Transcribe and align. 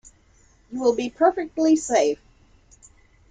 You 0.71 0.79
will 0.79 0.95
be 0.95 1.11
perfectly 1.11 1.75
safe. 1.75 2.17